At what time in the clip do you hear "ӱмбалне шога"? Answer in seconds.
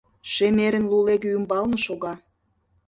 1.37-2.13